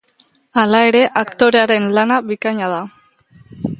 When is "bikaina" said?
2.31-2.71